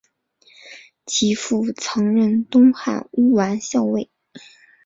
[1.05, 4.09] 其父曾任东汉乌丸校尉。